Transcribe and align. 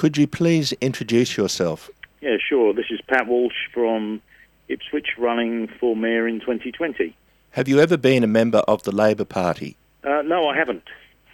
Could 0.00 0.16
you 0.16 0.26
please 0.26 0.72
introduce 0.80 1.36
yourself? 1.36 1.90
Yeah, 2.22 2.38
sure. 2.38 2.72
This 2.72 2.86
is 2.88 3.02
Pat 3.06 3.26
Walsh 3.26 3.68
from 3.70 4.22
Ipswich 4.68 5.08
running 5.18 5.68
for 5.78 5.94
Mayor 5.94 6.26
in 6.26 6.40
2020. 6.40 7.14
Have 7.50 7.68
you 7.68 7.80
ever 7.80 7.98
been 7.98 8.24
a 8.24 8.26
member 8.26 8.60
of 8.60 8.82
the 8.84 8.92
Labor 8.92 9.26
Party? 9.26 9.76
Uh, 10.02 10.22
no, 10.22 10.48
I 10.48 10.56
haven't. 10.56 10.84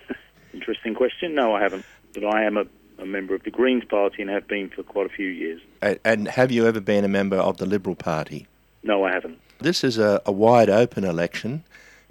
Interesting 0.52 0.96
question. 0.96 1.32
No, 1.32 1.54
I 1.54 1.62
haven't. 1.62 1.84
But 2.12 2.24
I 2.24 2.42
am 2.42 2.56
a, 2.56 2.64
a, 2.98 3.06
member 3.06 3.36
of 3.36 3.44
the 3.44 3.52
Greens 3.52 3.84
Party 3.84 4.20
and 4.20 4.28
have 4.32 4.48
been 4.48 4.68
for 4.68 4.82
quite 4.82 5.06
a 5.06 5.10
few 5.10 5.28
years. 5.28 5.60
And 6.04 6.26
have 6.26 6.50
you 6.50 6.66
ever 6.66 6.80
been 6.80 7.04
a 7.04 7.08
member 7.08 7.36
of 7.36 7.58
the 7.58 7.66
Liberal 7.66 7.94
Party? 7.94 8.48
No, 8.82 9.04
I 9.04 9.12
haven't. 9.12 9.38
This 9.60 9.84
is 9.84 9.96
a, 9.96 10.20
a 10.26 10.32
wide 10.32 10.70
open 10.70 11.04
election 11.04 11.62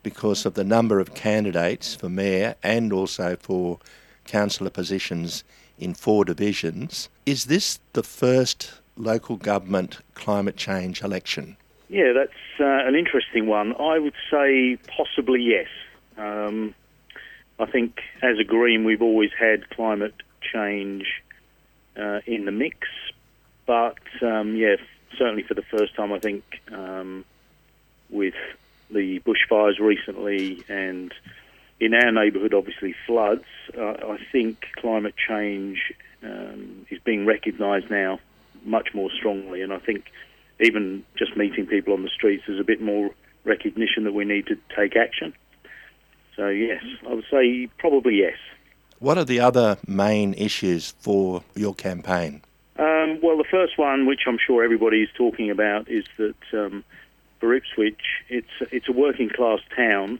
because 0.03 0.45
of 0.45 0.53
the 0.53 0.63
number 0.63 1.01
of 1.01 1.15
candidates 1.15 1.95
for 1.95 2.07
mayor 2.07 2.55
and 2.63 2.93
also 2.93 3.35
for 3.35 3.79
councillor 4.23 4.69
positions 4.69 5.43
in 5.79 5.93
four 5.93 6.25
divisions. 6.25 7.09
Is 7.25 7.45
this 7.45 7.79
the 7.93 8.03
first 8.03 8.73
local 8.97 9.35
government 9.35 9.99
climate 10.13 10.55
change 10.55 11.01
election? 11.01 11.57
Yeah, 11.89 12.13
that's 12.13 12.31
uh, 12.59 12.87
an 12.87 12.95
interesting 12.95 13.47
one. 13.47 13.75
I 13.79 13.99
would 13.99 14.15
say 14.31 14.77
possibly 14.87 15.41
yes. 15.41 15.67
Um, 16.17 16.73
I 17.59 17.65
think 17.65 18.01
as 18.21 18.37
a 18.39 18.43
Green, 18.43 18.83
we've 18.83 19.01
always 19.01 19.31
had 19.37 19.69
climate 19.69 20.15
change 20.41 21.21
uh, 21.97 22.21
in 22.25 22.45
the 22.45 22.51
mix, 22.51 22.87
but 23.65 23.97
um, 24.21 24.55
yeah, 24.55 24.75
certainly 25.17 25.43
for 25.43 25.53
the 25.53 25.61
first 25.61 25.95
time, 25.95 26.11
I 26.11 26.19
think 26.19 26.43
um, 26.71 27.23
with 28.09 28.35
the 28.89 29.19
bushfires 29.21 29.79
recently 29.79 30.63
and 30.69 31.13
in 31.79 31.93
our 31.93 32.11
neighbourhood, 32.11 32.53
obviously 32.53 32.95
floods. 33.05 33.45
Uh, 33.77 34.13
I 34.13 34.17
think 34.31 34.65
climate 34.75 35.15
change 35.15 35.93
um, 36.23 36.85
is 36.89 36.99
being 37.03 37.25
recognised 37.25 37.89
now 37.89 38.19
much 38.63 38.89
more 38.93 39.09
strongly, 39.11 39.61
and 39.61 39.71
I 39.73 39.79
think 39.79 40.05
even 40.59 41.03
just 41.17 41.35
meeting 41.35 41.67
people 41.67 41.93
on 41.93 42.03
the 42.03 42.09
streets, 42.09 42.43
there's 42.47 42.59
a 42.59 42.63
bit 42.63 42.81
more 42.81 43.11
recognition 43.43 44.05
that 44.05 44.13
we 44.13 44.25
need 44.25 44.47
to 44.47 44.57
take 44.75 44.95
action. 44.95 45.33
So 46.35 46.47
yes, 46.47 46.83
I 47.07 47.13
would 47.13 47.25
say 47.31 47.67
probably 47.77 48.15
yes. 48.17 48.37
What 48.99 49.17
are 49.17 49.25
the 49.25 49.39
other 49.39 49.77
main 49.87 50.33
issues 50.33 50.91
for 50.99 51.43
your 51.55 51.75
campaign? 51.75 52.41
Um, 52.77 53.19
well, 53.21 53.37
the 53.37 53.45
first 53.49 53.77
one, 53.77 54.05
which 54.05 54.21
I'm 54.27 54.37
sure 54.45 54.63
everybody 54.63 55.01
is 55.01 55.09
talking 55.15 55.49
about, 55.49 55.89
is 55.89 56.05
that 56.17 56.35
um, 56.53 56.83
for 57.39 57.53
Ipswich, 57.53 58.01
it's 58.29 58.47
it's 58.71 58.89
a 58.89 58.91
working 58.91 59.29
class 59.29 59.59
town, 59.75 60.19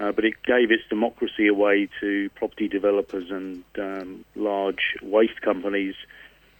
uh, 0.00 0.12
but 0.12 0.24
it 0.24 0.42
gave 0.44 0.70
its 0.70 0.82
democracy 0.88 1.46
away 1.46 1.88
to 2.00 2.30
property 2.34 2.68
developers 2.68 3.30
and 3.30 3.62
um, 3.78 4.24
large 4.34 4.96
waste 5.02 5.40
companies, 5.42 5.94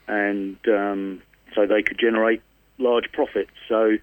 and 0.07 0.59
um, 0.69 1.23
so 1.55 1.67
they 1.67 1.83
could 1.83 1.99
generate 1.99 2.43
large 2.79 3.11
profits. 3.13 3.53
So 3.69 3.97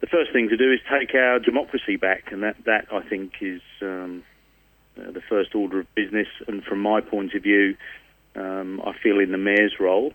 the 0.00 0.06
first 0.06 0.32
thing 0.32 0.48
to 0.48 0.56
do 0.56 0.72
is 0.72 0.80
take 0.90 1.14
our 1.14 1.38
democracy 1.38 1.96
back, 1.96 2.32
and 2.32 2.42
that 2.42 2.56
that 2.64 2.86
I 2.90 3.02
think 3.02 3.34
is 3.42 3.60
um, 3.82 4.24
uh, 4.98 5.10
the 5.10 5.22
first 5.28 5.54
order 5.54 5.80
of 5.80 5.94
business. 5.94 6.28
And 6.48 6.64
from 6.64 6.80
my 6.80 7.02
point 7.02 7.34
of 7.34 7.42
view, 7.42 7.76
um, 8.34 8.80
I 8.84 8.92
feel 9.02 9.20
in 9.20 9.32
the 9.32 9.38
mayor's 9.38 9.74
role, 9.78 10.14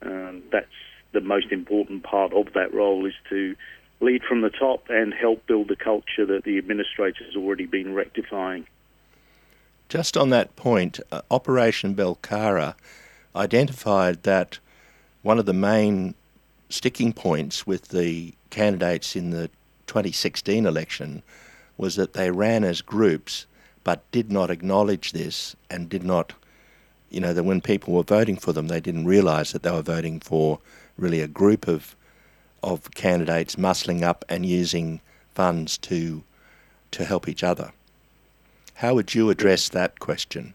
um, 0.00 0.42
that's 0.50 0.66
the 1.12 1.20
most 1.20 1.52
important 1.52 2.04
part 2.04 2.32
of 2.32 2.54
that 2.54 2.72
role 2.72 3.04
is 3.04 3.12
to 3.28 3.54
lead 4.02 4.22
from 4.24 4.40
the 4.40 4.50
top 4.50 4.90
and 4.90 5.14
help 5.14 5.46
build 5.46 5.68
the 5.68 5.76
culture 5.76 6.26
that 6.26 6.44
the 6.44 6.58
administrator 6.58 7.24
has 7.24 7.36
already 7.36 7.66
been 7.66 7.94
rectifying. 7.94 8.66
Just 9.88 10.16
on 10.16 10.30
that 10.30 10.56
point, 10.56 10.98
uh, 11.10 11.22
Operation 11.30 11.94
Belcarra 11.94 12.74
identified 13.36 14.24
that 14.24 14.58
one 15.22 15.38
of 15.38 15.46
the 15.46 15.52
main 15.52 16.14
sticking 16.68 17.12
points 17.12 17.66
with 17.66 17.88
the 17.88 18.34
candidates 18.50 19.14
in 19.14 19.30
the 19.30 19.48
2016 19.86 20.66
election 20.66 21.22
was 21.76 21.96
that 21.96 22.14
they 22.14 22.30
ran 22.30 22.64
as 22.64 22.80
groups 22.80 23.46
but 23.84 24.08
did 24.10 24.30
not 24.30 24.50
acknowledge 24.50 25.12
this 25.12 25.56
and 25.70 25.88
did 25.88 26.04
not, 26.04 26.32
you 27.10 27.20
know, 27.20 27.34
that 27.34 27.42
when 27.44 27.60
people 27.60 27.94
were 27.94 28.02
voting 28.02 28.36
for 28.36 28.52
them, 28.52 28.68
they 28.68 28.80
didn't 28.80 29.04
realise 29.04 29.52
that 29.52 29.62
they 29.62 29.70
were 29.70 29.82
voting 29.82 30.20
for 30.20 30.58
really 30.96 31.20
a 31.20 31.28
group 31.28 31.66
of 31.68 31.96
of 32.62 32.90
candidates 32.92 33.56
muscling 33.56 34.02
up 34.02 34.24
and 34.28 34.46
using 34.46 35.00
funds 35.34 35.78
to 35.78 36.22
to 36.90 37.04
help 37.04 37.26
each 37.26 37.42
other. 37.42 37.72
How 38.74 38.94
would 38.94 39.14
you 39.14 39.30
address 39.30 39.68
that 39.70 39.98
question? 39.98 40.54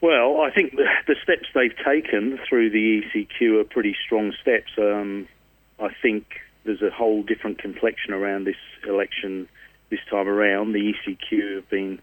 Well, 0.00 0.42
I 0.42 0.50
think 0.50 0.76
the, 0.76 1.16
steps 1.22 1.48
they've 1.54 1.74
taken 1.84 2.38
through 2.48 2.70
the 2.70 3.02
ECQ 3.02 3.60
are 3.60 3.64
pretty 3.64 3.96
strong 4.04 4.32
steps. 4.40 4.70
Um, 4.76 5.26
I 5.80 5.88
think 6.02 6.40
there's 6.64 6.82
a 6.82 6.90
whole 6.90 7.22
different 7.22 7.58
complexion 7.58 8.12
around 8.12 8.44
this 8.44 8.58
election 8.86 9.48
this 9.90 10.00
time 10.10 10.28
around. 10.28 10.72
The 10.72 10.92
ECQ 10.92 11.54
have 11.56 11.70
been 11.70 12.00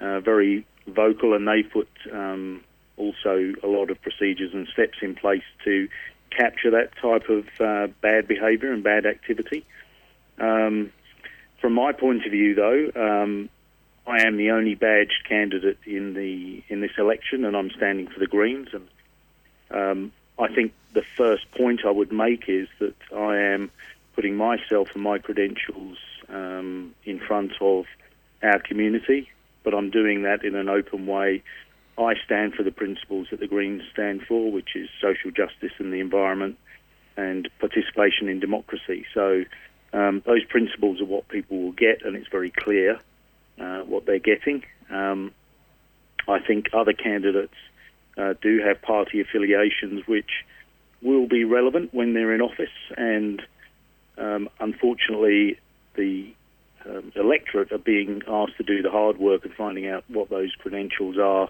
uh, 0.00 0.20
very 0.20 0.66
vocal 0.86 1.34
and 1.34 1.46
they've 1.46 1.70
put 1.70 1.88
um, 2.10 2.62
also 2.96 3.52
a 3.62 3.66
lot 3.66 3.90
of 3.90 4.00
procedures 4.00 4.54
and 4.54 4.66
steps 4.68 4.98
in 5.02 5.14
place 5.14 5.44
to 5.64 5.88
capture 6.36 6.70
that 6.70 6.96
type 7.00 7.28
of 7.28 7.46
uh, 7.60 7.92
bad 8.00 8.26
behaviour 8.28 8.72
and 8.72 8.82
bad 8.82 9.06
activity. 9.06 9.64
Um, 10.38 10.92
from 11.60 11.74
my 11.74 11.92
point 11.92 12.24
of 12.24 12.32
view, 12.32 12.54
though, 12.54 12.90
um, 12.96 13.48
I 14.06 14.26
am 14.26 14.36
the 14.36 14.50
only 14.50 14.74
badged 14.74 15.24
candidate 15.28 15.78
in 15.86 16.14
the 16.14 16.62
in 16.68 16.80
this 16.80 16.92
election, 16.98 17.44
and 17.44 17.56
I'm 17.56 17.70
standing 17.70 18.08
for 18.08 18.18
the 18.18 18.26
Greens. 18.26 18.68
And 18.72 18.88
um, 19.70 20.12
I 20.38 20.52
think 20.52 20.72
the 20.92 21.04
first 21.16 21.50
point 21.52 21.84
I 21.84 21.90
would 21.90 22.12
make 22.12 22.48
is 22.48 22.68
that 22.80 22.96
I 23.14 23.36
am 23.38 23.70
putting 24.14 24.36
myself 24.36 24.88
and 24.94 25.02
my 25.02 25.18
credentials 25.18 25.98
um, 26.28 26.94
in 27.04 27.20
front 27.20 27.52
of 27.60 27.86
our 28.42 28.58
community, 28.58 29.30
but 29.62 29.74
I'm 29.74 29.90
doing 29.90 30.22
that 30.22 30.44
in 30.44 30.54
an 30.56 30.68
open 30.68 31.06
way 31.06 31.42
I 31.98 32.14
stand 32.24 32.54
for 32.54 32.62
the 32.62 32.70
principles 32.70 33.28
that 33.30 33.40
the 33.40 33.46
Greens 33.46 33.82
stand 33.92 34.22
for, 34.22 34.50
which 34.50 34.74
is 34.74 34.88
social 35.00 35.30
justice 35.30 35.72
and 35.78 35.92
the 35.92 36.00
environment 36.00 36.58
and 37.16 37.48
participation 37.60 38.28
in 38.28 38.40
democracy. 38.40 39.04
So 39.12 39.44
um, 39.92 40.22
those 40.24 40.44
principles 40.44 41.00
are 41.00 41.04
what 41.04 41.28
people 41.28 41.58
will 41.58 41.72
get, 41.72 42.04
and 42.04 42.16
it's 42.16 42.28
very 42.28 42.50
clear 42.50 42.98
uh, 43.60 43.80
what 43.80 44.06
they're 44.06 44.18
getting. 44.18 44.64
Um, 44.90 45.32
I 46.26 46.38
think 46.40 46.70
other 46.72 46.92
candidates 46.92 47.54
uh, 48.16 48.34
do 48.40 48.60
have 48.66 48.80
party 48.80 49.20
affiliations 49.20 50.06
which 50.06 50.30
will 51.02 51.26
be 51.26 51.44
relevant 51.44 51.92
when 51.92 52.14
they're 52.14 52.34
in 52.34 52.40
office, 52.40 52.70
and 52.96 53.42
um, 54.16 54.48
unfortunately, 54.60 55.58
the 55.94 56.32
um, 56.86 57.12
electorate 57.16 57.72
are 57.72 57.78
being 57.78 58.22
asked 58.28 58.56
to 58.56 58.62
do 58.62 58.82
the 58.82 58.90
hard 58.90 59.18
work 59.18 59.44
of 59.44 59.52
finding 59.52 59.88
out 59.88 60.04
what 60.08 60.30
those 60.30 60.52
credentials 60.58 61.18
are 61.18 61.48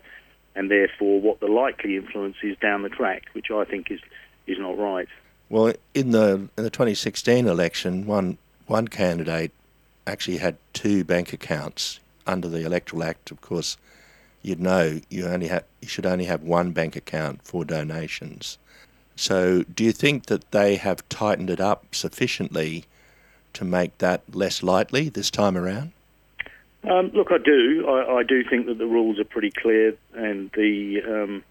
and 0.54 0.70
therefore 0.70 1.20
what 1.20 1.40
the 1.40 1.48
likely 1.48 1.96
influence 1.96 2.36
is 2.42 2.56
down 2.58 2.82
the 2.82 2.88
track, 2.88 3.24
which 3.32 3.50
I 3.50 3.64
think 3.64 3.90
is 3.90 4.00
is 4.46 4.58
not 4.58 4.78
right. 4.78 5.08
Well, 5.48 5.74
in 5.94 6.10
the 6.10 6.48
in 6.56 6.64
the 6.64 6.70
2016 6.70 7.46
election, 7.46 8.06
one 8.06 8.38
one 8.66 8.88
candidate 8.88 9.52
actually 10.06 10.38
had 10.38 10.56
two 10.72 11.04
bank 11.04 11.32
accounts 11.32 12.00
under 12.26 12.48
the 12.48 12.64
Electoral 12.64 13.04
Act. 13.04 13.30
Of 13.30 13.40
course, 13.40 13.76
you'd 14.42 14.60
know 14.60 15.00
you 15.08 15.26
only 15.26 15.48
have 15.48 15.64
you 15.80 15.88
should 15.88 16.06
only 16.06 16.24
have 16.24 16.42
one 16.42 16.72
bank 16.72 16.96
account 16.96 17.42
for 17.44 17.64
donations. 17.64 18.58
So, 19.14 19.62
do 19.62 19.84
you 19.84 19.92
think 19.92 20.26
that 20.26 20.50
they 20.52 20.76
have 20.76 21.06
tightened 21.08 21.50
it 21.50 21.60
up 21.60 21.94
sufficiently 21.94 22.86
to 23.52 23.64
make 23.64 23.98
that 23.98 24.22
less 24.34 24.62
likely 24.62 25.08
this 25.08 25.30
time 25.30 25.56
around? 25.56 25.92
Um, 26.88 27.12
look, 27.14 27.28
I 27.30 27.38
do. 27.38 27.86
I, 27.88 28.18
I, 28.18 28.22
do 28.24 28.42
think 28.48 28.66
that 28.66 28.76
the 28.76 28.86
rules 28.86 29.20
are 29.20 29.24
pretty 29.24 29.52
clear, 29.52 29.94
and 30.14 30.50
the 30.52 31.00
um, 31.06 31.44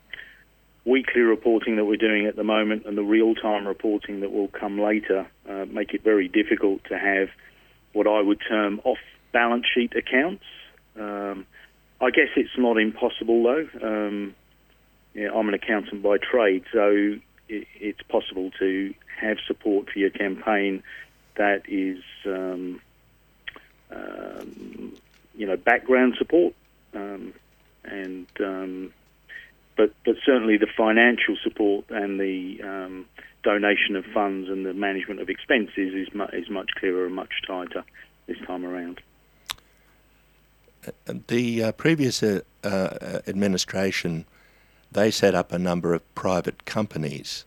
weekly 0.84 1.22
reporting 1.22 1.78
that 1.78 1.86
we're 1.86 1.96
doing 1.96 2.25
at 2.25 2.36
the 2.36 2.44
moment 2.44 2.86
and 2.86 2.98
the 2.98 3.04
real-time 3.04 3.66
reporting 3.66 4.22
that 4.22 4.31
will 4.31 4.50
come 4.50 4.80
later 4.80 5.28
uh, 5.50 5.66
make 5.69 5.94
it 5.94 6.04
very 6.04 6.28
difficult 6.28 6.83
to 6.86 6.98
have 6.98 7.30
what 7.94 8.07
I 8.07 8.19
would 8.22 8.42
term 8.48 8.81
off-balance 8.83 9.66
sheet 9.74 9.95
accounts. 9.95 10.44
Um, 11.00 11.45
I 12.01 12.10
guess 12.10 12.30
it's 12.36 12.57
not 12.57 12.77
impossible, 12.77 13.44
though. 13.44 13.68
Um, 13.81 14.36
I'm 15.16 15.48
an 15.48 15.54
accountant 15.54 16.01
by 16.01 16.18
trade, 16.18 16.66
so 16.74 17.16
it, 17.48 17.68
it's 17.80 18.01
possible 18.04 18.51
to 18.60 18.94
have 19.18 19.38
support 19.48 19.89
for 19.89 20.00
your 20.00 20.10
campaign 20.10 20.84
that 21.36 21.63
is. 21.69 22.04
Um, 22.25 22.81
um 23.92 24.94
you 25.41 25.47
know 25.47 25.57
background 25.57 26.13
support, 26.19 26.53
um, 26.93 27.33
and 27.83 28.27
um, 28.39 28.93
but 29.75 29.91
but 30.05 30.15
certainly 30.23 30.55
the 30.55 30.67
financial 30.77 31.35
support 31.43 31.85
and 31.89 32.19
the 32.19 32.61
um, 32.61 33.07
donation 33.41 33.95
of 33.95 34.05
funds 34.13 34.49
and 34.49 34.67
the 34.67 34.73
management 34.75 35.19
of 35.19 35.29
expenses 35.29 35.95
is 35.95 36.13
mu- 36.13 36.29
is 36.31 36.47
much 36.47 36.69
clearer 36.79 37.07
and 37.07 37.15
much 37.15 37.41
tighter 37.47 37.83
this 38.27 38.38
time 38.45 38.63
around. 38.63 39.01
The 41.07 41.63
uh, 41.63 41.71
previous 41.71 42.21
uh, 42.21 42.41
uh, 42.63 43.21
administration 43.25 44.25
they 44.91 45.09
set 45.09 45.33
up 45.33 45.51
a 45.51 45.57
number 45.57 45.95
of 45.95 46.03
private 46.13 46.65
companies, 46.65 47.45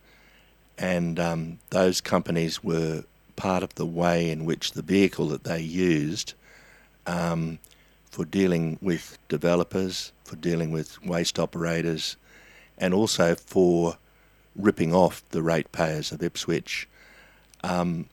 and 0.76 1.20
um, 1.20 1.60
those 1.70 2.00
companies 2.00 2.64
were 2.64 3.04
part 3.36 3.62
of 3.62 3.76
the 3.76 3.86
way 3.86 4.30
in 4.30 4.44
which 4.44 4.72
the 4.72 4.82
vehicle 4.82 5.28
that 5.28 5.44
they 5.44 5.60
used 5.60 6.34
um, 7.06 7.58
for 8.14 8.24
dealing 8.24 8.78
with 8.80 9.18
developers, 9.28 10.12
for 10.22 10.36
dealing 10.36 10.70
with 10.70 11.04
waste 11.04 11.36
operators, 11.36 12.16
and 12.78 12.94
also 12.94 13.34
for 13.34 13.98
ripping 14.54 14.94
off 14.94 15.28
the 15.30 15.42
ratepayers 15.42 16.12
of 16.12 16.22
Ipswich. 16.22 16.88
Um, 17.64 18.06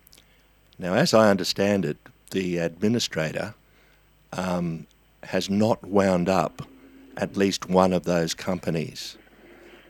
now, 0.80 0.95
as 0.95 1.13
I 1.13 1.30
understand 1.30 1.86
it, 1.86 1.98
the 2.31 2.57
administrator 2.57 3.53
um, 4.33 4.88
has 5.21 5.51
not 5.51 5.83
wound 5.83 6.27
up 6.27 6.63
at 7.15 7.38
least 7.38 7.69
one 7.69 7.94
of 7.94 8.03
those 8.03 8.33
companies. 8.33 9.19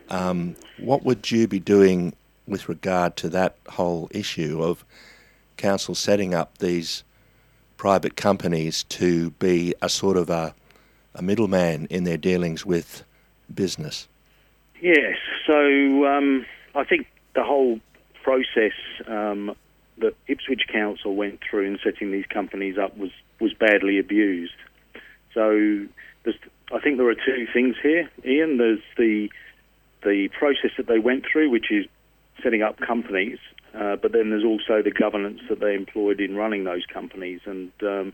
Um, 0.10 0.58
what 0.78 1.06
would 1.06 1.32
you 1.32 1.48
be 1.48 1.60
doing 1.60 2.12
with 2.46 2.68
regard 2.68 3.16
to 3.16 3.30
that 3.30 3.56
whole 3.70 4.10
issue 4.12 4.62
of 4.62 4.84
council 5.56 5.96
setting 5.96 6.34
up 6.34 6.58
these 6.58 7.04
private 7.82 8.16
companies 8.16 8.84
to 8.84 9.32
be 9.32 9.74
a 9.82 9.90
sort 9.90 10.16
of 10.16 10.30
a, 10.30 10.54
a 11.16 11.22
middleman 11.24 11.88
in 11.90 12.04
their 12.04 12.16
dealings 12.16 12.64
with 12.64 13.02
business? 13.52 14.08
Yes, 14.80 15.18
so 15.48 16.06
um, 16.06 16.46
I 16.76 16.84
think 16.84 17.08
the 17.34 17.44
whole 17.44 17.80
process 18.22 18.74
um, 19.08 19.56
that 19.98 20.14
Ipswich 20.28 20.68
Council 20.72 21.16
went 21.16 21.40
through 21.42 21.66
in 21.66 21.80
setting 21.84 22.12
these 22.12 22.28
companies 22.28 22.78
up 22.78 22.96
was, 22.98 23.10
was 23.40 23.52
badly 23.56 23.98
abused. 23.98 24.54
So 25.34 25.88
I 26.72 26.80
think 26.82 26.98
there 26.98 27.10
are 27.10 27.16
two 27.16 27.48
things 27.52 27.78
here, 27.82 28.12
Ian. 28.24 28.58
There's 28.58 28.84
the 28.96 29.28
the 30.04 30.28
process 30.38 30.72
that 30.78 30.86
they 30.86 31.00
went 31.00 31.26
through, 31.32 31.50
which 31.50 31.72
is 31.72 31.88
setting 32.44 32.62
up 32.62 32.78
companies, 32.78 33.40
uh, 33.74 33.96
but 33.96 34.12
then 34.12 34.30
there's 34.30 34.44
also 34.44 34.82
the 34.82 34.92
governance 34.92 35.42
that 35.50 35.60
they 35.60 35.76
employed 35.76 36.20
in 36.20 36.36
running 36.36 36.64
those 36.64 36.86
companies. 36.86 37.40
And 37.46 37.72
um, 37.82 38.14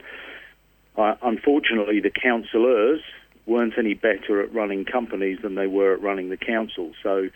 unfortunately, 0.96 2.00
the 2.00 2.12
councillors 2.12 3.02
weren't 3.46 3.74
any 3.78 3.94
better 3.94 4.42
at 4.42 4.54
running 4.54 4.86
companies 4.86 5.40
than 5.42 5.56
they 5.56 5.68
were 5.68 5.94
at 5.94 6.02
running 6.02 6.30
the 6.30 6.38
council. 6.38 6.92
So 7.02 7.30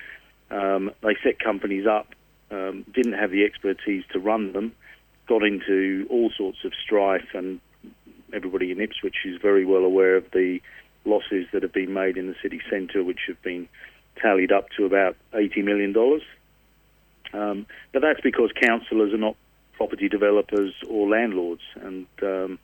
um, 0.51 0.91
they 1.01 1.15
set 1.23 1.39
companies 1.39 1.87
up, 1.87 2.07
um, 2.51 2.85
didn't 2.93 3.13
have 3.13 3.31
the 3.31 3.45
expertise 3.45 4.03
to 4.11 4.19
run 4.19 4.53
them, 4.53 4.73
got 5.27 5.43
into 5.43 6.05
all 6.09 6.31
sorts 6.37 6.59
of 6.65 6.73
strife, 6.83 7.29
and 7.33 7.59
everybody 8.33 8.71
in 8.71 8.81
Ipswich 8.81 9.15
is 9.25 9.41
very 9.41 9.65
well 9.65 9.83
aware 9.83 10.15
of 10.15 10.25
the 10.31 10.59
losses 11.05 11.47
that 11.53 11.63
have 11.63 11.73
been 11.73 11.93
made 11.93 12.17
in 12.17 12.27
the 12.27 12.35
city 12.43 12.61
centre, 12.69 13.03
which 13.03 13.21
have 13.27 13.41
been 13.41 13.67
tallied 14.21 14.51
up 14.51 14.67
to 14.77 14.85
about 14.85 15.15
$80 15.33 15.63
million. 15.63 15.95
Um, 17.33 17.65
but 17.93 18.01
that's 18.01 18.21
because 18.21 18.51
councillors 18.61 19.13
are 19.13 19.17
not 19.17 19.35
property 19.73 20.09
developers 20.09 20.73
or 20.89 21.09
landlords, 21.09 21.61
and 21.81 22.07
um, 22.21 22.59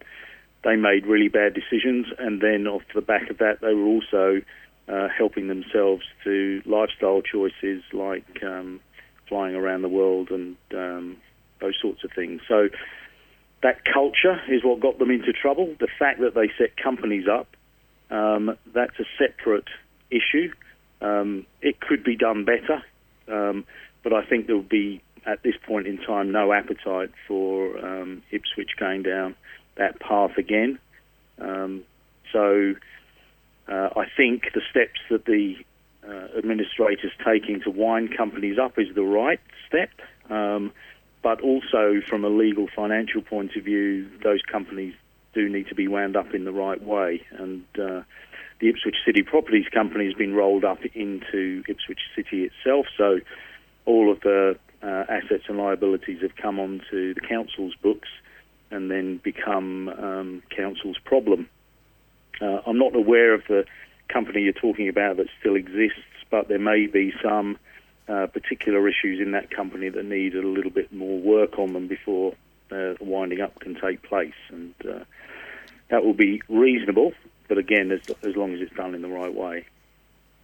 they 0.63 0.75
made 0.75 1.05
really 1.05 1.29
bad 1.29 1.53
decisions. 1.53 2.07
And 2.19 2.41
then 2.41 2.67
off 2.67 2.83
the 2.93 3.01
back 3.01 3.29
of 3.29 3.37
that, 3.39 3.61
they 3.61 3.73
were 3.73 3.85
also 3.85 4.41
uh, 4.87 5.07
helping 5.15 5.47
themselves 5.47 6.03
to 6.23 6.61
lifestyle 6.65 7.21
choices 7.21 7.83
like 7.93 8.43
um, 8.43 8.79
flying 9.27 9.55
around 9.55 9.81
the 9.81 9.89
world 9.89 10.29
and 10.31 10.55
um, 10.73 11.17
those 11.59 11.75
sorts 11.81 12.03
of 12.03 12.11
things. 12.11 12.41
So 12.47 12.69
that 13.63 13.83
culture 13.85 14.39
is 14.49 14.63
what 14.63 14.79
got 14.79 14.99
them 14.99 15.11
into 15.11 15.33
trouble. 15.33 15.75
The 15.79 15.87
fact 15.99 16.19
that 16.21 16.35
they 16.35 16.49
set 16.57 16.77
companies 16.77 17.27
up, 17.27 17.47
um, 18.09 18.57
that's 18.73 18.99
a 18.99 19.05
separate 19.17 19.67
issue. 20.09 20.51
Um, 21.01 21.45
it 21.61 21.79
could 21.79 22.03
be 22.03 22.15
done 22.15 22.45
better, 22.45 22.81
um, 23.27 23.65
but 24.07 24.15
I 24.15 24.25
think 24.25 24.47
there'll 24.47 24.61
be, 24.61 25.01
at 25.25 25.43
this 25.43 25.55
point 25.67 25.85
in 25.85 25.97
time, 25.97 26.31
no 26.31 26.53
appetite 26.53 27.11
for 27.27 27.77
um, 27.85 28.23
Ipswich 28.31 28.69
going 28.79 29.03
down 29.03 29.35
that 29.75 29.99
path 29.99 30.37
again. 30.37 30.79
Um, 31.39 31.83
so 32.31 32.75
uh, 33.67 33.89
I 33.97 34.05
think 34.15 34.43
the 34.53 34.61
steps 34.71 35.01
that 35.09 35.25
the 35.25 35.55
uh, 36.07 36.37
administrator's 36.37 37.11
taking 37.25 37.59
to 37.65 37.69
wind 37.69 38.15
companies 38.15 38.57
up 38.57 38.79
is 38.79 38.87
the 38.95 39.03
right 39.03 39.41
step. 39.67 39.89
Um, 40.29 40.71
but 41.21 41.41
also, 41.41 41.99
from 42.07 42.23
a 42.23 42.29
legal 42.29 42.69
financial 42.73 43.21
point 43.21 43.57
of 43.57 43.65
view, 43.65 44.07
those 44.23 44.41
companies 44.49 44.93
do 45.33 45.49
need 45.49 45.67
to 45.67 45.75
be 45.75 45.89
wound 45.89 46.15
up 46.15 46.33
in 46.33 46.45
the 46.45 46.53
right 46.53 46.81
way. 46.81 47.23
And 47.37 47.65
uh, 47.75 48.03
the 48.61 48.69
Ipswich 48.69 48.95
City 49.05 49.21
Properties 49.21 49.67
Company 49.67 50.05
has 50.05 50.13
been 50.13 50.33
rolled 50.33 50.63
up 50.63 50.79
into 50.95 51.61
Ipswich 51.67 51.99
City 52.15 52.45
itself, 52.45 52.85
so 52.97 53.19
all 53.87 54.11
of 54.11 54.19
the 54.19 54.59
uh, 54.83 55.03
assets 55.09 55.45
and 55.47 55.57
liabilities 55.57 56.21
have 56.21 56.35
come 56.35 56.59
onto 56.59 57.15
the 57.15 57.21
council's 57.21 57.73
books 57.81 58.09
and 58.69 58.91
then 58.91 59.17
become 59.23 59.87
um, 59.87 60.43
council's 60.55 60.97
problem. 61.03 61.49
Uh, 62.41 62.59
I'm 62.67 62.77
not 62.77 62.95
aware 62.95 63.33
of 63.33 63.41
the 63.47 63.65
company 64.09 64.41
you're 64.41 64.53
talking 64.53 64.89
about 64.89 65.17
that 65.17 65.27
still 65.39 65.55
exists, 65.55 66.03
but 66.29 66.49
there 66.49 66.59
may 66.59 66.85
be 66.85 67.13
some 67.23 67.57
uh, 68.07 68.27
particular 68.27 68.87
issues 68.87 69.19
in 69.19 69.31
that 69.31 69.49
company 69.49 69.89
that 69.89 70.05
need 70.05 70.35
a 70.35 70.45
little 70.45 70.71
bit 70.71 70.93
more 70.93 71.17
work 71.19 71.57
on 71.57 71.73
them 71.73 71.87
before 71.87 72.35
uh, 72.71 72.93
winding 72.99 73.41
up 73.41 73.59
can 73.59 73.75
take 73.79 74.03
place, 74.03 74.33
and 74.49 74.73
uh, 74.87 74.99
that 75.89 76.03
will 76.03 76.13
be 76.13 76.41
reasonable. 76.49 77.13
But 77.47 77.57
again, 77.57 77.91
as, 77.91 78.01
as 78.23 78.35
long 78.35 78.53
as 78.53 78.59
it's 78.61 78.75
done 78.75 78.93
in 78.93 79.01
the 79.01 79.07
right 79.07 79.33
way. 79.33 79.65